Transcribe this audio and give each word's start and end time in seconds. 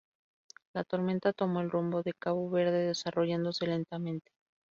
La 0.73 0.83
tormenta 0.83 1.31
tomó 1.31 1.59
el 1.61 1.69
rumbo 1.69 2.01
de 2.01 2.15
Cabo 2.17 2.49
Verde 2.49 2.87
desarrollándose 2.87 3.67
lentamente. 3.67 4.31